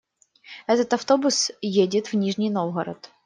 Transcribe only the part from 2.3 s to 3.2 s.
Новгород.